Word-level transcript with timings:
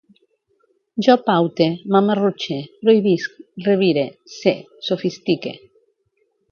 Jo 1.07 1.15
paute, 1.27 1.67
mamarrutxe, 1.97 2.57
prohibisc, 2.87 3.37
revire, 3.69 4.09
sé, 4.41 4.59
sofistique 4.91 5.59